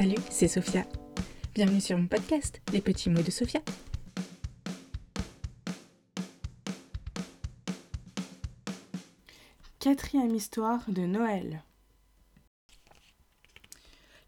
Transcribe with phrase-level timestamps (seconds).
[0.00, 0.86] Salut, c'est Sophia.
[1.54, 3.60] Bienvenue sur mon podcast, Les petits mots de Sophia.
[9.78, 11.62] Quatrième histoire de Noël.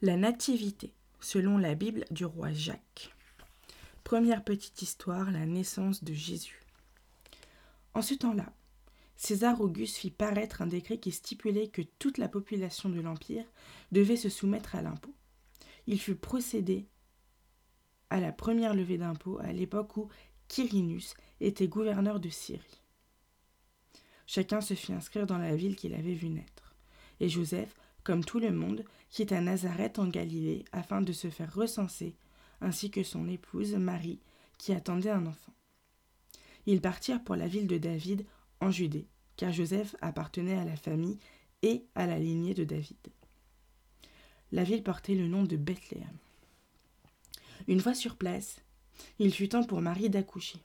[0.03, 3.15] La Nativité, selon la Bible du roi Jacques.
[4.05, 6.61] Première petite histoire, la naissance de Jésus.
[7.95, 8.53] En ce temps-là,
[9.17, 13.47] César Auguste fit paraître un décret qui stipulait que toute la population de l'Empire
[13.91, 15.15] devait se soumettre à l'impôt
[15.87, 16.89] il fut procédé
[18.11, 20.09] à la première levée d'impôts à l'époque où
[20.49, 22.83] Quirinus était gouverneur de Syrie.
[24.27, 26.75] Chacun se fit inscrire dans la ville qu'il avait vue naître,
[27.21, 32.17] et Joseph, comme tout le monde, quitta Nazareth en Galilée afin de se faire recenser,
[32.61, 34.21] ainsi que son épouse Marie,
[34.59, 35.53] qui attendait un enfant.
[36.67, 38.25] Ils partirent pour la ville de David
[38.61, 41.19] en Judée, car Joseph appartenait à la famille
[41.63, 42.97] et à la lignée de David.
[44.53, 46.19] La ville portait le nom de Bethléem.
[47.69, 48.61] Une fois sur place,
[49.19, 50.59] il fut temps pour Marie d'accoucher.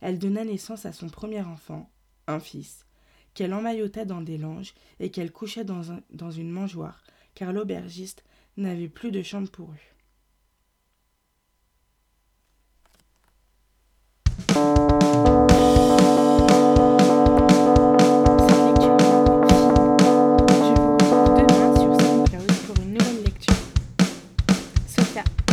[0.00, 1.90] Elle donna naissance à son premier enfant,
[2.26, 2.86] un fils,
[3.34, 8.24] qu'elle emmaillota dans des langes et qu'elle coucha dans, une mangeoire, car l'aubergiste
[8.56, 10.01] n'avait plus de chambre pour eux.
[24.92, 25.51] そうじゃ。